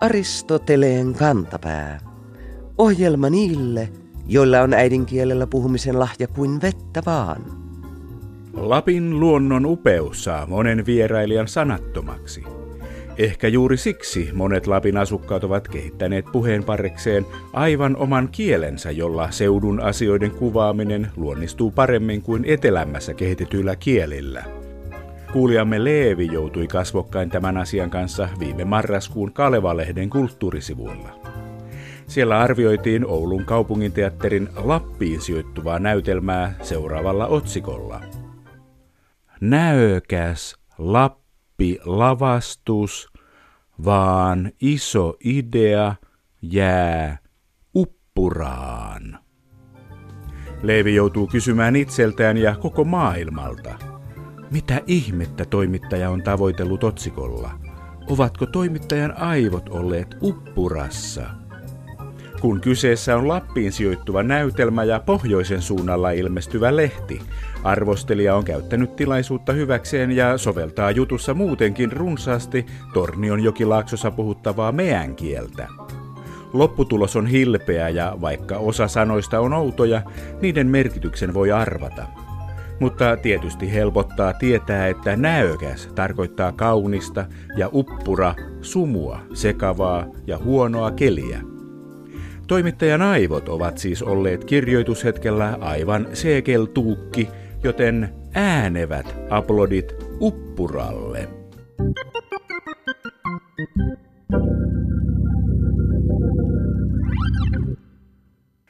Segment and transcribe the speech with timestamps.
[0.00, 2.00] Aristoteleen kantapää.
[2.78, 3.88] Ohjelma niille,
[4.26, 7.42] joilla on äidinkielellä puhumisen lahja kuin vettä vaan.
[8.52, 12.55] Lapin luonnon upeus saa monen vierailijan sanattomaksi.
[13.18, 20.30] Ehkä juuri siksi monet Lapin asukkaat ovat kehittäneet puheenparrekseen aivan oman kielensä, jolla seudun asioiden
[20.30, 24.44] kuvaaminen luonnistuu paremmin kuin etelämmässä kehitetyillä kielillä.
[25.32, 31.08] Kuulijamme Leevi joutui kasvokkain tämän asian kanssa viime marraskuun Kaleva-lehden kulttuurisivuilla.
[32.06, 38.00] Siellä arvioitiin Oulun kaupunginteatterin Lappiin sijoittuvaa näytelmää seuraavalla otsikolla.
[39.40, 43.08] Näökäs Lappi lavastus,
[43.84, 45.94] vaan iso idea
[46.42, 47.18] jää
[47.74, 49.18] uppuraan.
[50.62, 53.78] Leevi joutuu kysymään itseltään ja koko maailmalta–
[54.50, 57.50] mitä ihmettä toimittaja on tavoitellut otsikolla?
[58.10, 61.45] Ovatko toimittajan aivot olleet uppurassa?
[62.46, 67.22] Kun kyseessä on Lappiin sijoittuva näytelmä ja pohjoisen suunnalla ilmestyvä lehti,
[67.64, 75.68] arvostelija on käyttänyt tilaisuutta hyväkseen ja soveltaa jutussa muutenkin runsaasti Tornion jokilaaksossa puhuttavaa meän kieltä.
[76.52, 80.02] Lopputulos on hilpeä ja vaikka osa sanoista on outoja,
[80.40, 82.06] niiden merkityksen voi arvata–
[82.80, 91.55] mutta tietysti helpottaa tietää, että näökäs tarkoittaa kaunista ja uppura sumua, sekavaa ja huonoa keliä.
[92.46, 97.28] Toimittajan aivot ovat siis olleet kirjoitushetkellä aivan sekeltuukki,
[97.64, 101.28] joten äänevät aplodit uppuralle.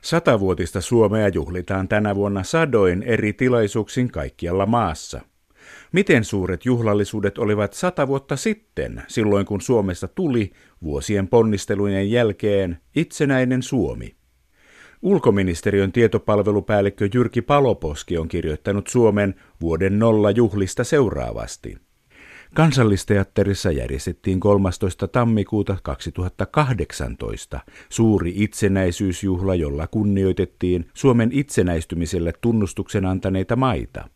[0.03, 5.21] Satavuotista Suomea juhlitaan tänä vuonna sadoin eri tilaisuuksin kaikkialla maassa.
[5.93, 13.63] Miten suuret juhlallisuudet olivat sata vuotta sitten, silloin kun Suomesta tuli vuosien ponnistelujen jälkeen itsenäinen
[13.63, 14.17] Suomi?
[15.03, 21.77] Ulkoministeriön tietopalvelupäällikkö Jyrki Paloposki on kirjoittanut Suomen vuoden nolla juhlista seuraavasti–
[22.55, 25.09] Kansallisteatterissa järjestettiin 13.
[25.09, 34.09] tammikuuta 2018 suuri itsenäisyysjuhla, jolla kunnioitettiin Suomen itsenäistymiselle tunnustuksen antaneita maita.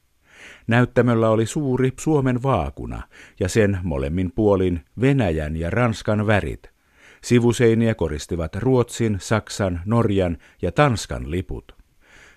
[0.67, 3.03] Näyttämöllä oli suuri Suomen vaakuna
[3.41, 6.71] ja sen molemmin puolin Venäjän ja Ranskan värit.
[7.23, 11.81] Sivuseiniä koristivat Ruotsin, Saksan, Norjan ja Tanskan liput.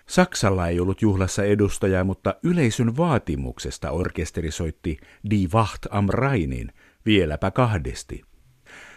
[0.07, 4.97] Saksalla ei ollut juhlassa edustajaa, mutta yleisön vaatimuksesta orkesteri soitti
[5.29, 6.71] Die Wacht am Rheinin
[7.05, 8.21] vieläpä kahdesti.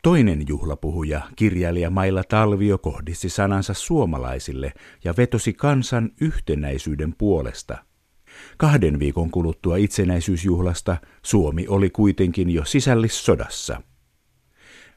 [0.03, 4.73] Toinen juhlapuhuja, kirjailija Mailla Talvio, kohdisti sanansa suomalaisille
[5.05, 7.79] ja vetosi kansan yhtenäisyyden puolesta.
[8.57, 13.83] Kahden viikon kuluttua itsenäisyysjuhlasta Suomi oli kuitenkin jo sisällissodassa.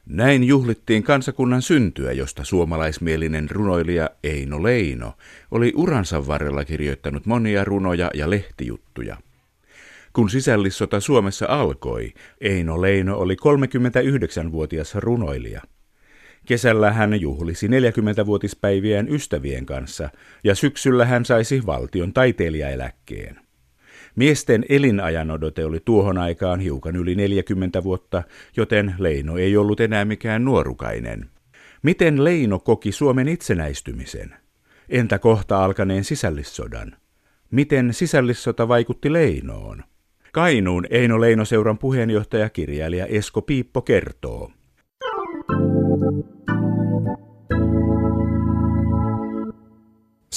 [0.06, 5.12] Näin juhlittiin kansakunnan syntyä, josta suomalaismielinen runoilija Eino Leino
[5.50, 9.16] oli uransa varrella kirjoittanut monia runoja ja lehtijuttuja.
[10.12, 15.62] Kun sisällissota Suomessa alkoi, Eino Leino oli 39-vuotias runoilija.
[16.46, 20.10] Kesällä hän juhlisi 40-vuotispäiviään ystävien kanssa
[20.44, 23.40] ja syksyllä hän saisi valtion taiteilijaeläkkeen.
[24.16, 28.22] Miesten elinajanodote oli tuohon aikaan hiukan yli 40 vuotta,
[28.56, 31.30] joten Leino ei ollut enää mikään nuorukainen.
[31.82, 34.34] Miten Leino koki Suomen itsenäistymisen?
[34.88, 36.96] Entä kohta alkaneen sisällissodan?
[37.50, 39.82] Miten sisällissota vaikutti Leinoon?
[40.32, 44.50] Kainuun Eino Leino-seuran puheenjohtaja kirjailija Esko Piippo kertoo.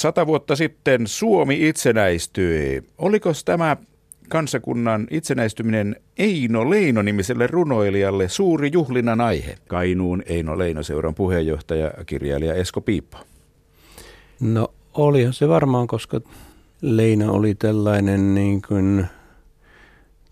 [0.04, 2.82] Sata vuotta sitten Suomi itsenäistyi.
[2.98, 3.76] Oliko tämä
[4.28, 9.54] kansakunnan itsenäistyminen Eino Leino-nimiselle runoilijalle suuri juhlinnan aihe?
[9.68, 13.18] Kainuun Eino Leino-seuran puheenjohtaja, kirjailija Esko Piippo.
[14.40, 16.20] No olihan se varmaan, koska
[16.80, 19.06] Leino oli tällainen niin kuin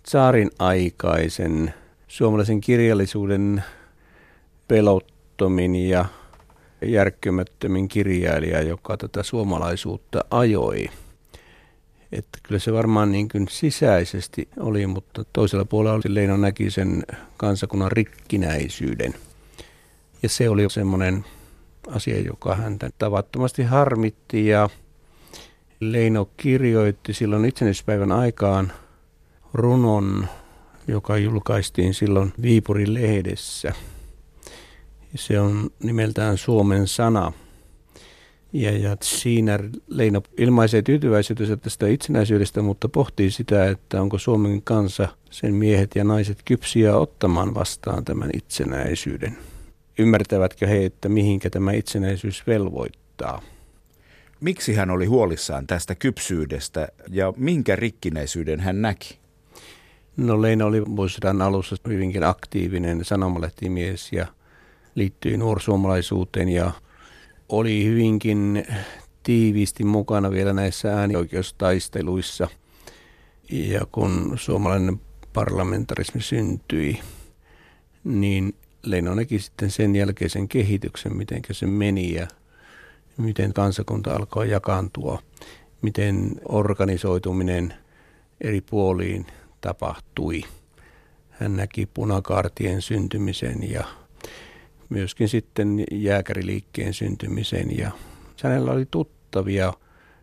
[0.07, 1.75] saarin aikaisen
[2.09, 3.65] suomalaisen kirjallisuuden
[4.69, 6.05] pelottomin ja
[6.85, 10.91] järkkymättömin kirjailija, joka tätä suomalaisuutta ajoi.
[12.13, 17.03] Että kyllä se varmaan niin kuin sisäisesti oli, mutta toisella puolella oli Leino näki sen
[17.37, 19.15] kansakunnan rikkinäisyyden.
[20.23, 21.25] Ja se oli semmoinen
[21.89, 24.71] asia, joka häntä tavattomasti harmitti ja
[25.81, 28.73] Leino kirjoitti silloin itsenäispäivän aikaan
[29.55, 30.29] runon,
[30.89, 33.73] joka julkaistiin silloin Viipurin lehdessä–
[35.15, 37.33] se on nimeltään Suomen sana.
[38.53, 45.09] Ja, ja siinä Leino ilmaisee tyytyväisyytensä tästä itsenäisyydestä, mutta pohtii sitä, että onko Suomen kansa,
[45.31, 49.39] sen miehet ja naiset kypsiä ottamaan vastaan tämän itsenäisyyden.
[49.99, 53.43] Ymmärtävätkö he, että mihinkä tämä itsenäisyys velvoittaa?
[54.41, 59.19] Miksi hän oli huolissaan tästä kypsyydestä ja minkä rikkinäisyyden hän näki?
[60.17, 64.27] No Leino oli vuosisadan alussa hyvinkin aktiivinen sanomalehtimies ja
[64.95, 66.71] liittyi nuorsuomalaisuuteen ja
[67.49, 68.65] oli hyvinkin
[69.23, 72.49] tiiviisti mukana vielä näissä äänioikeustaisteluissa.
[73.51, 75.01] Ja kun suomalainen
[75.33, 77.01] parlamentarismi syntyi,
[78.05, 82.27] niin Leino näki sitten sen jälkeisen kehityksen, miten se meni ja
[83.17, 85.23] miten kansakunta alkoi jakaantua,
[85.83, 87.75] miten organisoituminen
[88.41, 89.27] eri puoliin
[89.61, 90.43] tapahtui.
[91.31, 93.85] Hän näki punakaartien syntymisen ja
[94.93, 97.91] myöskin sitten jääkäriliikkeen syntymisen ja
[98.43, 99.73] hänellä oli tuttavia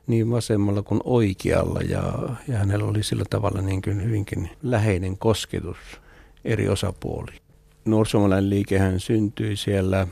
[0.08, 2.14] niin vasemmalla kuin oikealla ja,
[2.48, 5.78] ja hänellä oli sillä tavalla niin kuin hyvinkin läheinen kosketus
[6.46, 7.40] eri osapuoliin.
[7.86, 10.08] Nuorisomalainen liikehän syntyi siellä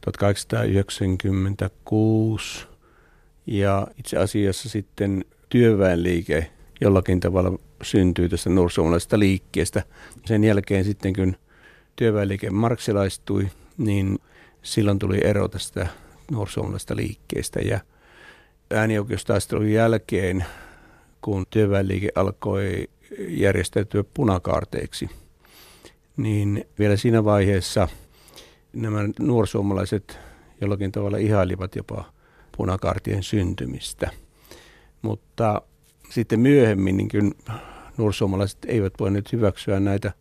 [0.00, 2.66] 1896
[3.46, 6.50] ja itse asiassa sitten työväenliike
[6.80, 9.82] jollakin tavalla syntyi tästä nuorisomalaisesta liikkeestä.
[10.24, 11.36] Sen jälkeen sitten kun
[11.96, 13.48] työväenliike marksilaistui,
[13.78, 14.18] niin
[14.62, 15.86] silloin tuli ero tästä
[16.30, 17.80] nuorisomalaisesta liikkeestä ja
[18.70, 20.44] äänioikeustaistelun jälkeen,
[21.20, 22.88] kun työväenliike alkoi
[23.28, 25.10] järjestäytyä punakaarteiksi,
[26.16, 27.88] niin vielä siinä vaiheessa
[28.72, 30.18] nämä nuorsuomalaiset
[30.60, 32.04] jollakin tavalla ihailivat jopa
[32.56, 34.10] punakaartien syntymistä.
[35.02, 35.62] Mutta
[36.10, 37.34] sitten myöhemmin niin
[37.96, 40.12] nuorsuomalaiset eivät voineet hyväksyä näitä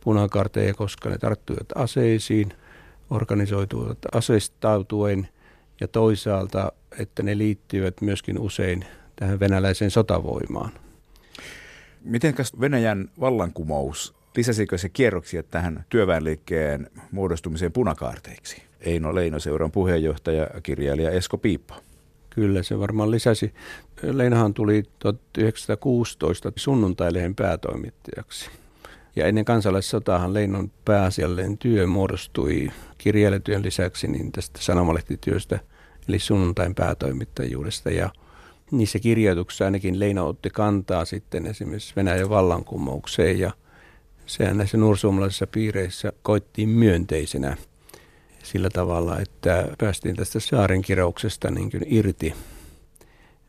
[0.00, 2.52] punakarteja, koska ne tarttuivat aseisiin,
[3.10, 5.28] organisoituivat aseistautuen
[5.80, 8.84] ja toisaalta, että ne liittyvät myöskin usein
[9.16, 10.72] tähän venäläiseen sotavoimaan.
[12.04, 18.62] Mitenkäs Venäjän vallankumous, lisäsikö se kierroksia tähän työväenliikkeen muodostumiseen punakaarteiksi?
[18.80, 21.80] Eino Leinoseuran puheenjohtaja, kirjailija Esko Piippa.
[22.30, 23.54] Kyllä, se varmaan lisäsi.
[24.02, 28.50] Leinahan tuli 1916 sunnuntailehen päätoimittajaksi.
[29.16, 35.60] Ja ennen kansalaissotahan Leinon pääasiallinen työ muodostui kirjailijatyön lisäksi niin tästä sanomalehtityöstä,
[36.08, 37.90] eli sunnuntain päätoimittajuudesta.
[37.90, 38.10] Ja
[38.70, 43.50] niissä kirjoituksissa ainakin Leino otti kantaa sitten esimerkiksi Venäjän vallankumoukseen ja
[44.26, 47.56] sehän näissä nuorsuomalaisissa piireissä koittiin myönteisenä
[48.42, 52.34] sillä tavalla, että päästiin tästä saarin kirouksesta niin kuin irti.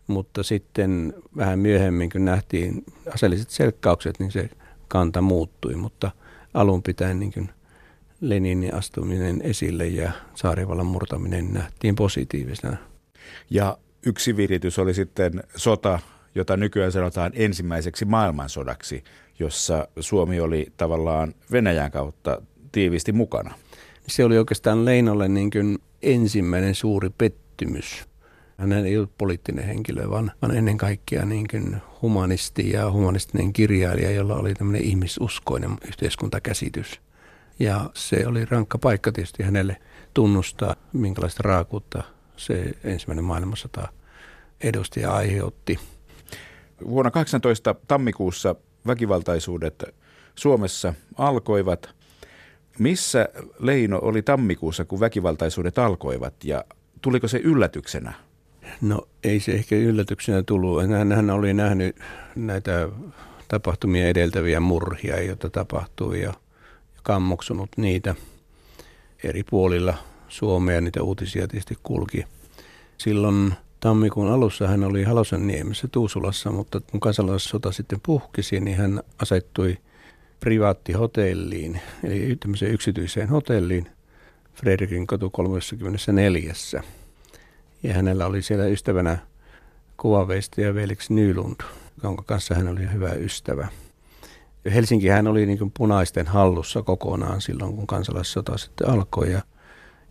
[0.08, 2.84] Mutta sitten vähän myöhemmin, kun nähtiin
[3.14, 4.50] aseelliset selkkaukset, niin se
[4.92, 6.12] kanta muuttui, mutta
[6.54, 7.50] alun pitäen niin kuin
[8.22, 12.78] Leninin astuminen esille ja saarivallan murtaminen nähtiin positiivisena.
[13.50, 16.00] Ja yksi viritys oli sitten sota,
[16.36, 19.04] jota nykyään sanotaan ensimmäiseksi maailmansodaksi,
[19.40, 22.42] jossa Suomi oli tavallaan Venäjän kautta
[22.72, 23.54] tiivisti mukana.
[24.08, 28.11] Se oli oikeastaan Leinolle niin kuin ensimmäinen suuri pettymys.
[28.62, 34.12] Hän ei ollut poliittinen henkilö, vaan, vaan ennen kaikkea niin kuin humanisti ja humanistinen kirjailija,
[34.12, 37.02] jolla oli tämmöinen ihmisuskoinen yhteiskuntakäsitys.
[37.60, 39.78] Ja se oli rankka paikka tietysti hänelle
[40.14, 42.04] tunnustaa, minkälaista raakuutta
[42.38, 43.88] se ensimmäinen maailmansota
[44.62, 45.80] edusti ja aiheutti.
[46.88, 48.56] Vuonna 18 tammikuussa
[48.88, 49.84] väkivaltaisuudet
[50.36, 51.90] Suomessa alkoivat.
[52.80, 56.64] Missä Leino oli tammikuussa, kun väkivaltaisuudet alkoivat ja
[57.02, 58.14] tuliko se yllätyksenä?
[58.82, 60.90] No ei se ehkä yllätyksenä tullut.
[60.90, 61.96] Hän, hän oli nähnyt
[62.36, 62.90] näitä
[63.48, 66.34] tapahtumia edeltäviä murhia, joita tapahtui ja
[67.04, 68.16] kammoksunut niitä
[69.24, 69.98] eri puolilla
[70.28, 70.82] Suomea.
[70.82, 72.26] Niitä uutisia tietysti kulki.
[72.98, 79.78] Silloin tammikuun alussa hän oli Halosaniemessä Tuusulassa, mutta kun kansalaissota sitten puhkisi, niin hän asettui
[80.40, 83.88] privaattihotelliin, eli tämmöiseen yksityiseen hotelliin
[84.56, 86.54] Fredrikin kotu 34.
[87.84, 89.18] Ja hänellä oli siellä ystävänä
[89.98, 91.62] kuvaveistäjä Velix Nylund,
[92.04, 93.68] jonka kanssa hän oli hyvä ystävä.
[94.74, 99.32] Helsinki hän oli niin punaisten hallussa kokonaan silloin, kun kansalaissota sitten alkoi.
[99.32, 99.42] Ja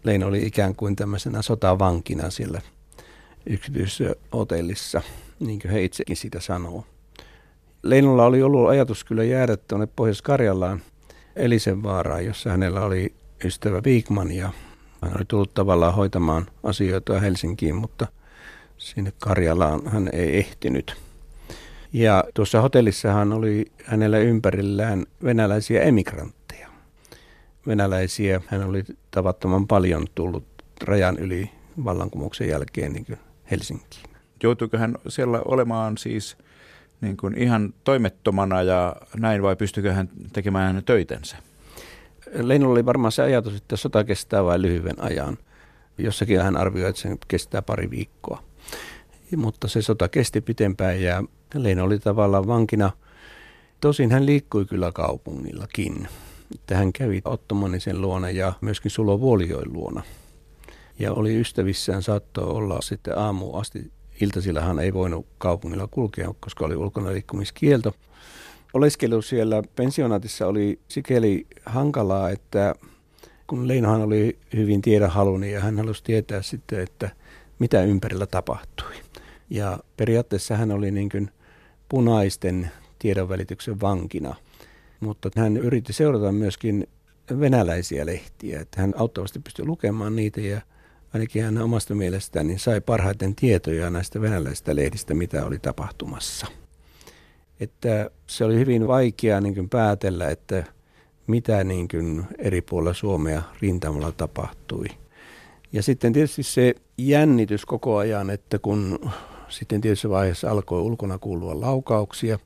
[0.05, 2.61] Leino oli ikään kuin tämmöisenä sotavankina siellä
[3.47, 5.03] yksityisessä hotellissa,
[5.41, 6.85] niin kuin he itsekin sitä sanoo.
[7.83, 10.83] Leinolla oli ollut ajatus kyllä jäädä tuonne Pohjois-Karjalaan
[11.37, 14.50] Elisenvaaraan, jossa hänellä oli ystävä Wigman ja
[15.02, 18.07] hän oli tullut tavallaan hoitamaan asioita Helsinkiin, mutta
[18.78, 20.97] sinne Karjalaan hän ei ehtinyt.
[21.92, 26.69] Ja tuossa hotellissahan oli hänellä ympärillään venäläisiä emigrantteja.
[27.66, 30.45] Venäläisiä hän oli tavattoman paljon tullut
[30.85, 31.50] rajan yli
[31.85, 33.19] vallankumouksen jälkeen niin
[33.50, 34.11] Helsinkiin.
[34.42, 36.37] Joutuiko hän siellä olemaan siis
[37.00, 41.37] niin kuin ihan toimettomana ja näin vai pystykö hän tekemään töitensä?
[42.35, 45.39] Leinolla oli varmaan se ajatus, että sota kestää vain lyhyen ajan.
[45.99, 48.43] Jossakin hän arvioi, että se kestää pari viikkoa.
[49.37, 52.91] Mutta se sota kesti pitempään ja Leino oli tavallaan vankina.
[53.81, 56.09] Tosin hän liikkui kyllä kaupungillakin.
[56.55, 60.03] Että hän kävi Ottomanisen luona ja myöskin Sulo Vuolijoen luona.
[60.99, 63.93] Ja oli ystävissään, saattoi olla sitten aamu asti.
[64.21, 67.95] Iltasillahan ei voinut kaupungilla kulkea, koska oli ulkona liikkumiskielto.
[68.75, 72.75] Oleskelu siellä pensionaatissa oli sikäli hankalaa, että
[73.47, 77.11] kun Leinohan oli hyvin tiedonhalunen ja hän halusi tietää sitten, että
[77.59, 78.95] mitä ympärillä tapahtui.
[79.50, 81.31] Ja periaatteessa hän oli niin kuin
[81.89, 84.35] punaisten tiedonvälityksen vankina,
[85.00, 86.87] mutta hän yritti seurata myöskin
[87.41, 90.61] venäläisiä lehtiä, että hän auttavasti pystyi lukemaan niitä ja
[91.15, 96.47] ainakin hän omasta mielestään niin sai parhaiten tietoja näistä venäläisistä lehdistä, mitä oli tapahtumassa.
[97.61, 100.64] Että se oli hyvin vaikea niin kuin päätellä, että
[101.26, 104.87] mitä niin kuin eri puolilla Suomea rintamalla tapahtui.
[105.73, 109.11] Ja sitten tietysti se jännitys koko ajan, että kun
[109.49, 112.38] sitten tietyssä vaiheessa alkoi ulkona kuulua laukauksia.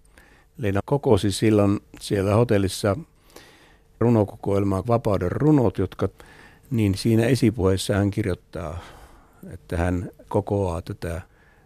[0.58, 2.96] Leena kokosi silloin siellä hotellissa
[4.00, 6.08] runokokoelmaa Vapauden runot, jotka
[6.70, 8.78] niin siinä esipuheessa hän kirjoittaa,
[9.52, 11.22] että hän kokoaa tätä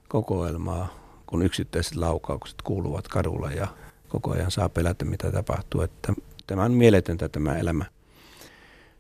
[0.09, 3.69] kokoelmaa, kun yksittäiset laukaukset kuuluvat kadulla ja
[4.09, 5.81] koko ajan saa pelätä, mitä tapahtuu.
[5.81, 6.13] Että
[6.47, 7.85] tämä on mieletöntä tämä elämä.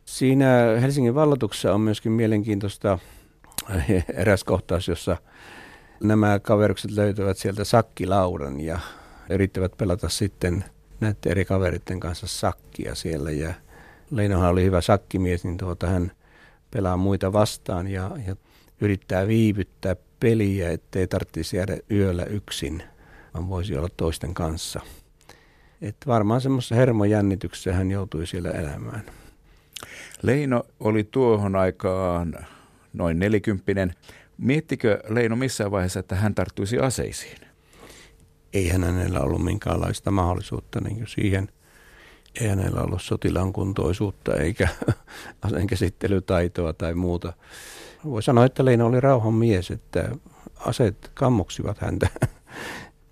[0.04, 0.46] Siinä
[0.80, 2.98] Helsingin vallatuksessa on myöskin mielenkiintoista
[4.14, 5.16] eräs kohtaus, jossa
[6.00, 8.78] nämä kaverukset löytävät sieltä sakkilaudan ja
[9.30, 10.64] yrittävät pelata sitten
[11.00, 13.30] näiden eri kaveritten kanssa sakkia siellä.
[13.30, 13.54] Ja
[14.10, 16.12] Leinohan oli hyvä sakkimies, niin tuota, hän
[16.70, 18.36] pelaa muita vastaan ja, ja
[18.80, 22.82] yrittää viivyttää peliä, ettei tarvitsisi jäädä yöllä yksin,
[23.34, 24.80] vaan voisi olla toisten kanssa.
[25.82, 29.02] Et varmaan semmoisessa hermojännityksessä hän joutui siellä elämään.
[30.22, 32.34] Leino oli tuohon aikaan
[32.92, 33.94] noin nelikymppinen.
[34.38, 37.38] Miettikö Leino missään vaiheessa, että hän tarttuisi aseisiin?
[38.52, 41.48] Ei hänellä ollut minkäänlaista mahdollisuutta niin siihen.
[42.40, 44.68] Ei hänellä ollut sotilaan kuntoisuutta eikä
[45.42, 47.32] aseenkäsittelytaitoa tai muuta.
[48.04, 50.08] Voi sanoa, että Leino oli rauhan mies, että
[50.58, 52.08] aseet kammoksivat häntä.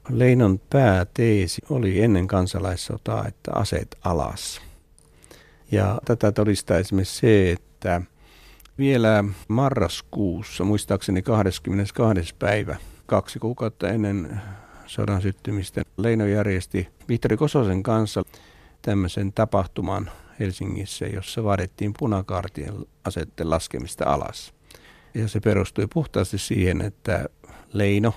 [0.09, 4.61] Leinon pääteesi oli ennen kansalaissotaa, että aseet alas.
[5.73, 8.03] Ja tätä todistaa esimerkiksi se, että
[8.79, 12.35] vielä marraskuussa, muistaakseni 22.
[12.39, 12.77] päivä,
[13.07, 14.41] kaksi kuukautta ennen
[14.87, 18.23] sodan syttymistä, Leino järjesti Vihtori Kososen kanssa
[18.83, 22.75] tämmöisen tapahtuman Helsingissä, jossa vaadittiin punakaartien
[23.05, 24.56] asetten laskemista alas.
[25.17, 27.29] Ja se perustui puhtaasti siihen, että
[27.73, 28.15] Leino,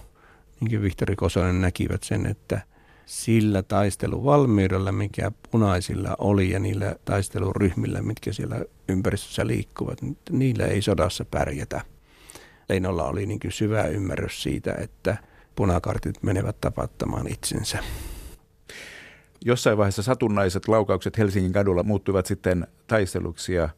[0.60, 2.62] niin kuin Vihtori Kosonen näkivät sen, että
[3.06, 10.00] sillä taisteluvalmiudella, mikä punaisilla oli ja niillä taisteluryhmillä, mitkä siellä ympäristössä liikkuvat,
[10.32, 11.82] niillä ei sodassa pärjätä.
[12.70, 15.18] Leinolla oli niin kuin syvä ymmärrys siitä, että
[15.56, 17.78] punakartit menevät tapattamaan itsensä.
[19.46, 23.70] Jossain vaiheessa satunnaiset laukaukset Helsingin kadulla muuttuivat sitten taisteluksi ja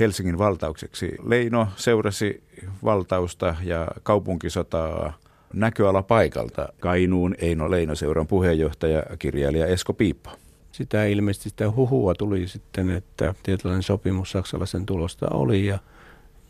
[0.00, 1.16] Helsingin valtaukseksi.
[1.24, 2.42] Leino seurasi
[2.84, 5.18] valtausta ja kaupunkisotaa
[5.52, 6.68] näköala paikalta.
[6.80, 10.30] Kainuun Eino Leinoseuran puheenjohtaja, kirjailija Esko Piippo.
[10.72, 15.78] Sitä ilmeisesti sitä huhua tuli sitten, että tietynlainen sopimus saksalaisen tulosta oli ja,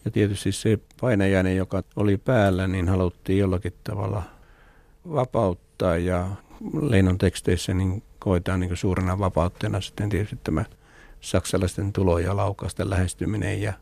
[0.04, 4.22] ja tietysti se painajainen, joka oli päällä, niin haluttiin jollakin tavalla
[5.14, 6.28] vapauttaa ja
[6.80, 10.64] Leinon teksteissä niin koetaan niin suurena vapautteena sitten tietysti tämä
[11.26, 13.72] saksalaisten tulo- ja laukausten lähestyminen ja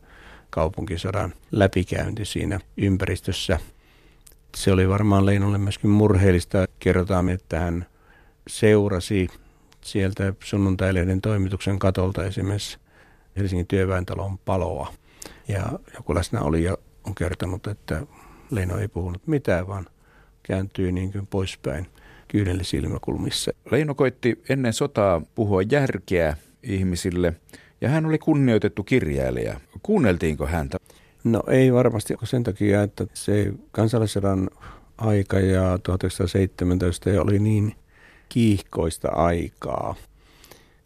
[0.50, 3.58] kaupunkisodan läpikäynti siinä ympäristössä–
[4.54, 6.66] se oli varmaan Leinolle myöskin murheellista.
[6.78, 7.86] Kerrotaan, että hän
[8.48, 9.28] seurasi
[9.80, 12.78] sieltä sunnuntailehden toimituksen katolta esimerkiksi
[13.36, 14.92] Helsingin työväentalon paloa.
[15.48, 18.06] Ja joku läsnä oli ja on kertonut, että
[18.50, 19.86] Leino ei puhunut mitään, vaan
[20.42, 21.86] kääntyi niin kuin poispäin
[22.28, 23.52] kyyneli silmäkulmissa.
[23.70, 27.34] Leino koitti ennen sotaa puhua järkeä ihmisille
[27.80, 29.60] ja hän oli kunnioitettu kirjailija.
[29.82, 30.78] Kuunneltiinko häntä?
[31.24, 34.50] No ei varmasti sen takia, että se kansallisodan
[34.98, 37.74] aika ja 1917 oli niin
[38.28, 39.94] kiihkoista aikaa.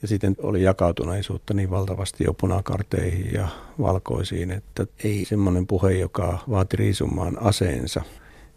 [0.03, 3.49] Ja sitten oli jakautuneisuutta niin valtavasti jo punakarteihin ja
[3.81, 8.03] valkoisiin, että ei semmoinen puhe, joka vaati riisumaan aseensa,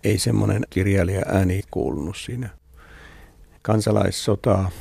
[0.03, 2.49] ei semmoinen kirjailija ääni kuulunut siinä.
[3.61, 4.71] Kansalaissota,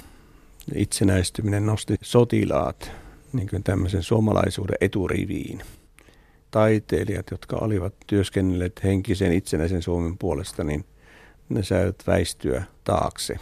[0.75, 2.93] itsenäistyminen nosti sotilaat
[3.33, 5.63] niin kuin tämmöisen suomalaisuuden eturiviin–
[6.51, 10.85] taiteilijat, jotka olivat työskennelleet henkisen itsenäisen Suomen puolesta, niin
[11.49, 13.37] ne saivat väistyä taakse.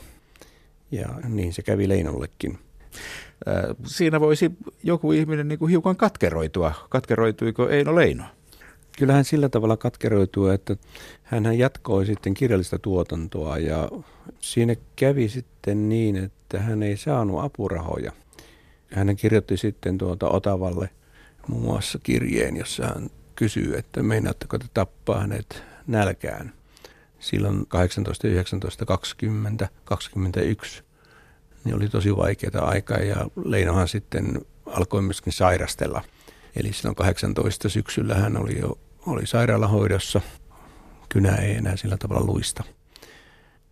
[0.90, 2.58] Ja niin se kävi Leinollekin.
[3.84, 4.50] Siinä voisi
[4.82, 6.74] joku ihminen niin kuin hiukan katkeroitua.
[6.88, 8.24] Katkeroituiko Eino Leino?
[8.98, 10.76] Kyllähän sillä tavalla katkeroituu, että
[11.22, 13.88] hän jatkoi sitten kirjallista tuotantoa ja
[14.40, 18.12] siinä kävi sitten niin, että hän ei saanut apurahoja.
[18.92, 20.90] Hän kirjoitti sitten tuota Otavalle
[21.48, 26.52] muun muassa kirjeen, jossa hän kysyy, että meinaatteko te tappaa hänet nälkään.
[27.18, 30.82] Silloin 18, 19, 20, 21
[31.64, 36.04] niin oli tosi vaikeaa aikaa ja Leinohan sitten alkoi myöskin sairastella.
[36.56, 38.78] Eli silloin 18 syksyllä hän oli jo
[39.08, 40.20] oli sairaalahoidossa.
[41.08, 42.64] Kynä ei enää sillä tavalla luista.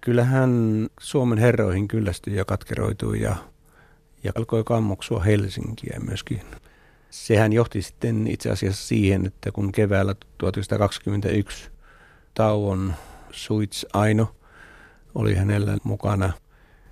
[0.01, 0.51] Kyllähän
[1.01, 3.37] Suomen herroihin kyllästyi ja katkeroitui ja,
[4.25, 6.41] ja alkoi kammoksua Helsinkiä myöskin.
[7.11, 11.71] Sehän johti sitten itse asiassa siihen, että kun keväällä 1921
[12.35, 12.95] tauon
[13.31, 14.37] Suits Aino
[15.15, 16.33] oli hänellä mukana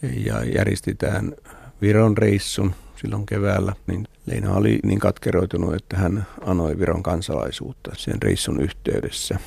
[0.03, 1.33] ja järjestetään
[1.81, 8.23] Viron reissun silloin keväällä, niin Leina oli niin katkeroitunut, että hän anoi Viron kansalaisuutta sen
[8.23, 9.39] reissun yhteydessä.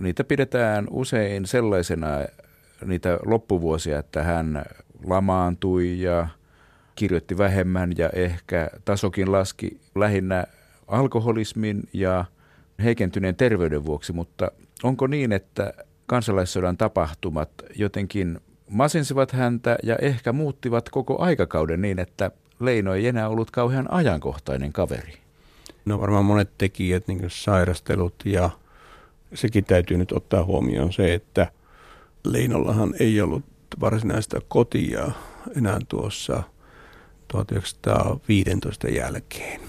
[0.00, 2.08] Niitä pidetään usein sellaisena
[2.84, 4.64] niitä loppuvuosia, että hän
[5.04, 6.28] lamaantui ja
[6.94, 10.44] kirjoitti vähemmän ja ehkä tasokin laski lähinnä
[10.86, 12.24] alkoholismin ja
[12.84, 14.50] heikentyneen terveyden vuoksi, mutta
[14.82, 15.74] onko niin, että
[16.06, 23.28] kansalaissodan tapahtumat jotenkin masensivat häntä ja ehkä muuttivat koko aikakauden niin, että Leino ei enää
[23.28, 25.14] ollut kauhean ajankohtainen kaveri.
[25.84, 28.50] No varmaan monet tekijät, niin kuin sairastelut ja
[29.34, 31.46] sekin täytyy nyt ottaa huomioon se, että
[32.24, 33.44] Leinollahan ei ollut
[33.80, 35.10] varsinaista kotia
[35.56, 36.42] enää tuossa
[37.28, 39.60] 1915 jälkeen.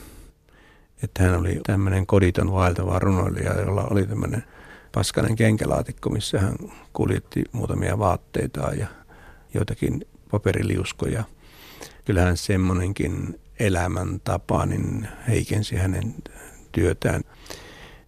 [1.04, 4.44] Että hän oli tämmöinen koditon vaeltava runoilija, jolla oli tämmöinen
[4.92, 6.56] paskainen kenkälaatikko, missä hän
[6.94, 8.88] kuljetti muutamia vaatteita ja
[9.54, 11.24] joitakin paperiliuskoja–
[12.10, 16.16] kyllähän semmoinenkin elämäntapa niin heikensi hänen
[16.72, 17.22] työtään.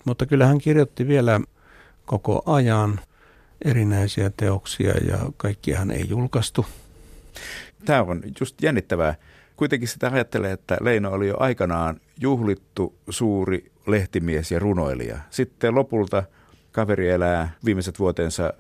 [0.06, 1.42] Mutta kyllä hän kirjoitti vielä
[2.06, 3.00] koko ajan
[3.66, 6.66] erinäisiä teoksia ja kaikkiahan ei julkaistu.
[7.86, 9.16] Tämä on just jännittävää.
[9.58, 15.20] Kuitenkin sitä ajattelee, että Leino oli jo aikanaan juhlittu suuri lehtimies ja runoilija.
[15.30, 16.24] Sitten lopulta
[16.72, 18.54] kaveri elää viimeiset vuotensa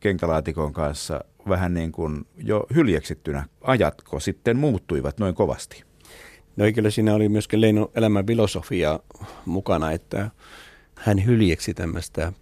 [0.00, 3.44] kenkälaatikon kanssa vähän niin kuin jo hyljeksittynä.
[3.60, 5.84] Ajatko sitten muuttuivat noin kovasti?
[6.56, 9.00] No kyllä siinä oli myöskin Leino elämän filosofia
[9.46, 10.30] mukana, että
[10.94, 12.32] hän hyljeksi tämmöistä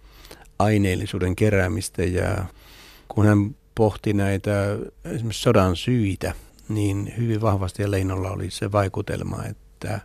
[0.59, 2.45] aineellisuuden keräämistä ja
[3.07, 4.51] kun hän pohti näitä
[5.05, 6.33] esimerkiksi sodan syitä,
[6.69, 9.99] niin hyvin vahvasti Leinolla oli se vaikutelma, että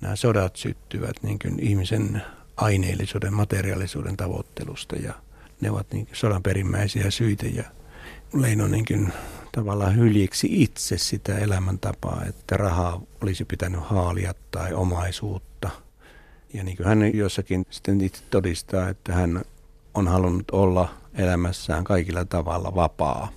[0.00, 2.22] nämä sodat syttyvät niin kuin ihmisen
[2.62, 5.14] aineellisuuden, materiaalisuuden tavoittelusta ja
[5.60, 7.64] ne ovat niin sodan perimmäisiä syitä ja
[8.34, 9.12] Leino niin
[9.52, 15.70] tavallaan hyljiksi itse sitä elämäntapaa, että rahaa olisi pitänyt haalia tai omaisuutta.
[16.54, 19.42] Ja niin kuin hän jossakin sitten itse todistaa, että hän
[19.94, 23.28] on halunnut olla elämässään kaikilla tavalla vapaa.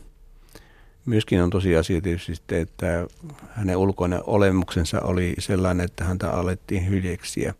[1.06, 3.08] Myöskin on tosiasia tietysti sitten, että
[3.52, 7.54] hänen ulkoinen olemuksensa oli sellainen, että häntä alettiin hyljeksiä.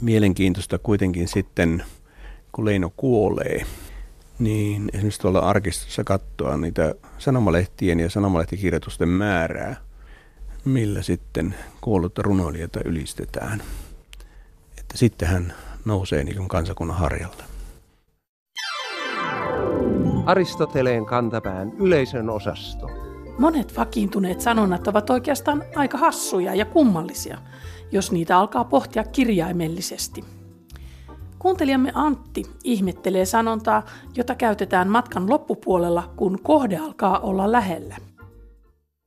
[0.00, 1.84] Mielenkiintoista kuitenkin sitten,
[2.52, 3.66] kun Leino kuolee,
[4.38, 9.76] niin esimerkiksi tuolla arkistossa katsoa niitä sanomalehtien ja sanomalehtikirjoitusten määrää,
[10.64, 13.62] millä sitten kuollutta runoilijoita ylistetään.
[14.78, 17.44] Että sitten hän nousee niin kuin kansakunnan harjalle.
[20.26, 22.90] Aristoteleen kantapään yleisön osasto.
[23.38, 27.38] Monet vakiintuneet sanonnat ovat oikeastaan aika hassuja ja kummallisia,
[27.92, 30.24] jos niitä alkaa pohtia kirjaimellisesti–
[31.38, 33.82] Kuuntelijamme Antti ihmettelee sanontaa,
[34.16, 37.96] jota käytetään matkan loppupuolella, kun kohde alkaa olla lähellä.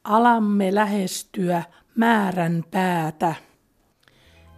[0.04, 1.64] Alamme lähestyä
[1.96, 3.36] määrän päätä.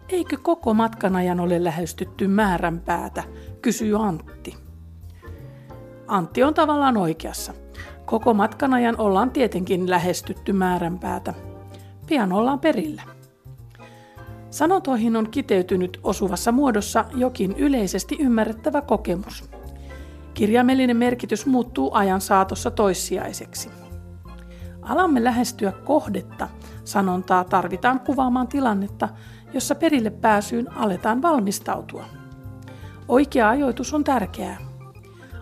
[0.08, 3.22] Eikö koko matkan ajan ole lähestytty määrän päätä,
[3.62, 4.56] kysyy Antti.
[6.06, 7.54] Antti on tavallaan oikeassa.
[8.04, 11.34] Koko matkan ajan ollaan tietenkin lähestytty määränpäätä.
[12.06, 13.13] Pian ollaan perillä.
[14.54, 19.50] Sanontoihin on kiteytynyt osuvassa muodossa jokin yleisesti ymmärrettävä kokemus.
[20.34, 23.70] Kirjaimellinen merkitys muuttuu ajan saatossa toissijaiseksi.
[24.82, 26.48] Alamme lähestyä kohdetta.
[26.84, 29.08] Sanontaa tarvitaan kuvaamaan tilannetta,
[29.54, 32.04] jossa perille pääsyyn aletaan valmistautua.
[33.08, 34.58] Oikea ajoitus on tärkeää.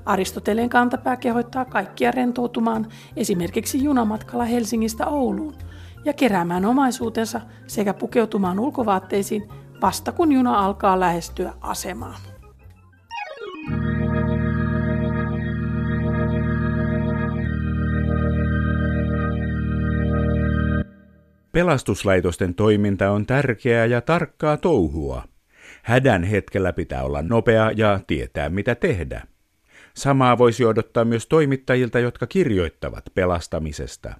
[0.05, 5.55] Aristoteleen kantapää kehottaa kaikkia rentoutumaan esimerkiksi junamatkalla Helsingistä Ouluun–
[6.05, 9.49] ja keräämään omaisuutensa sekä pukeutumaan ulkovaatteisiin
[9.83, 12.17] vasta kun juna alkaa lähestyä asemaa.
[21.53, 25.25] Pelastuslaitosten toiminta on tärkeää ja tarkkaa touhua.
[25.83, 29.23] Hädän hetkellä pitää olla nopea ja tietää mitä tehdä.
[29.95, 34.15] Samaa voisi odottaa myös toimittajilta, jotka kirjoittavat pelastamisesta.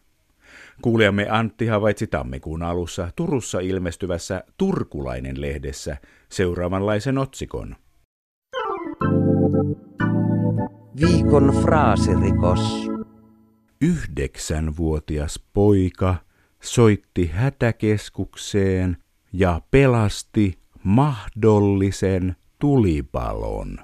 [0.83, 5.97] Kuulijamme Antti havaitsi tammikuun alussa Turussa ilmestyvässä Turkulainen-lehdessä
[6.29, 7.77] seuraavanlaisen otsikon.
[11.01, 12.91] Viikon fraasirikos.
[13.81, 16.15] Yhdeksänvuotias poika
[16.63, 18.97] soitti hätäkeskukseen
[19.33, 23.79] ja pelasti mahdollisen tulipalon.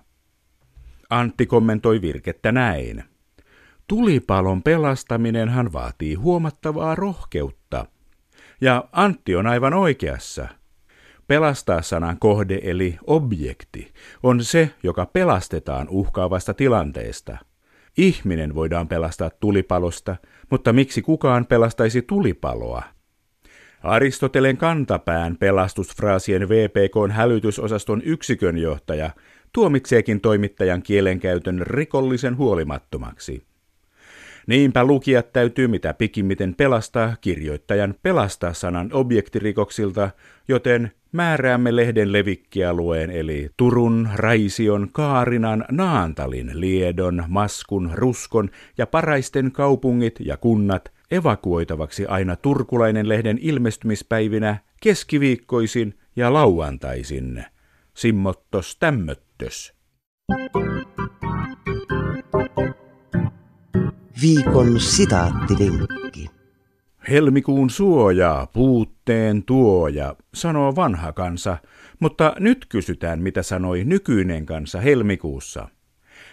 [1.10, 3.04] Antti kommentoi virkettä näin.
[3.88, 7.86] Tulipalon pelastaminenhan vaatii huomattavaa rohkeutta.
[8.60, 10.48] Ja Antti on aivan oikeassa.
[11.26, 17.38] Pelastaa sanan kohde eli objekti on se, joka pelastetaan uhkaavasta tilanteesta.
[17.98, 20.16] Ihminen voidaan pelastaa tulipalosta,
[20.50, 22.82] mutta miksi kukaan pelastaisi tulipaloa?
[23.82, 29.10] Aristotelen kantapään pelastusfraasien VPKn hälytysosaston yksikönjohtaja
[29.52, 33.47] tuomitseekin toimittajan kielenkäytön rikollisen huolimattomaksi.
[34.48, 40.10] Niinpä lukijat täytyy mitä pikimmiten pelastaa kirjoittajan pelastaa sanan objektirikoksilta,
[40.48, 50.16] joten määräämme lehden levikkialueen eli Turun, Raision, Kaarinan, Naantalin, Liedon, Maskun, Ruskon ja Paraisten kaupungit
[50.20, 57.44] ja kunnat evakuoitavaksi aina Turkulainen lehden ilmestymispäivinä keskiviikkoisin ja lauantaisin.
[57.94, 59.74] Simmottos tämmöttös.
[64.22, 66.26] Viikon sitaattivinkki.
[67.08, 71.56] Helmikuun suojaa, puutteen tuoja, sanoo vanha kansa,
[72.00, 75.68] mutta nyt kysytään, mitä sanoi nykyinen kansa helmikuussa.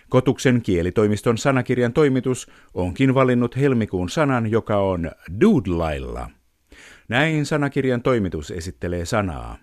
[0.10, 6.30] Kotuksen kielitoimiston sanakirjan toimitus onkin valinnut helmikuun sanan, joka on doodlailla.
[7.10, 9.58] Näin sanakirjan toimitus esittelee sanaa.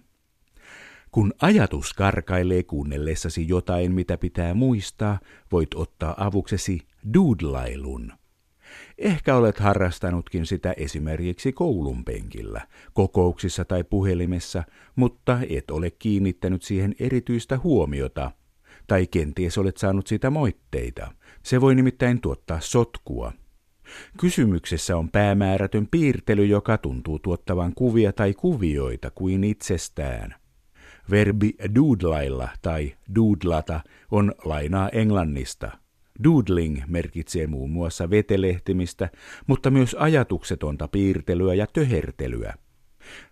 [1.13, 5.19] Kun ajatus karkailee kuunnellessasi jotain, mitä pitää muistaa,
[5.53, 6.81] voit ottaa avuksesi
[7.15, 8.13] doodlailun.
[8.99, 14.63] Ehkä olet harrastanutkin sitä esimerkiksi koulun penkillä, kokouksissa tai puhelimessa,
[14.97, 18.31] mutta et ole kiinnittänyt siihen erityistä huomiota.
[18.87, 21.13] Tai kenties olet saanut sitä moitteita.
[21.43, 23.33] Se voi nimittäin tuottaa sotkua.
[24.21, 30.42] Kysymyksessä on päämäärätön piirtely, joka tuntuu tuottavan kuvia tai kuvioita kuin itsestään.
[31.13, 35.71] Verbi doodlailla tai doodlata on lainaa englannista–
[36.25, 39.09] Doodling merkitsee muun muassa vetelehtimistä,
[39.47, 42.55] mutta myös ajatuksetonta piirtelyä ja töhertelyä.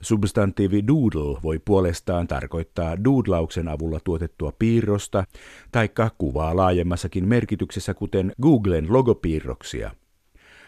[0.01, 5.25] Substantiivi doodle voi puolestaan tarkoittaa doodlauksen avulla tuotettua piirrosta,
[5.73, 9.91] taikka kuvaa laajemmassakin merkityksessä, kuten Googlen logopiirroksia.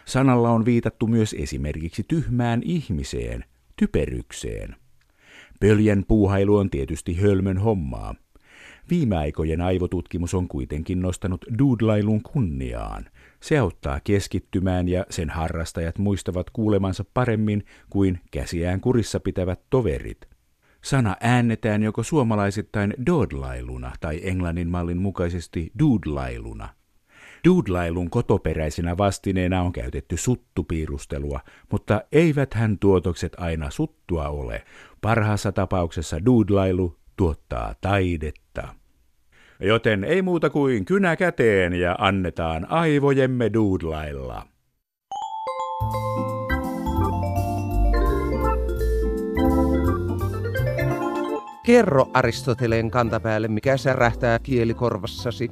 [0.05, 3.45] Sanalla on viitattu myös esimerkiksi tyhmään ihmiseen,
[3.75, 4.75] typerykseen.
[5.63, 8.15] Pöljän puuhailu on tietysti hölmön hommaa.
[8.89, 13.05] Viime aikojen aivotutkimus on kuitenkin nostanut doodlailun kunniaan.
[13.39, 20.27] Se auttaa keskittymään ja sen harrastajat muistavat kuulemansa paremmin kuin käsiään kurissa pitävät toverit.
[20.81, 26.69] Sana äännetään joko suomalaisittain doodlailuna tai englannin mallin mukaisesti doodlailuna.
[27.47, 31.39] Doodlailun kotoperäisenä vastineena on käytetty suttupiirustelua,
[31.71, 34.63] mutta eivät hän tuotokset aina suttua ole.
[35.01, 38.67] Parhaassa tapauksessa doodlailu tuottaa taidetta.
[39.59, 44.47] Joten ei muuta kuin kynä käteen ja annetaan aivojemme duudlailla.
[51.65, 55.51] Kerro Aristoteleen kantapäälle, mikä särähtää kielikorvassasi.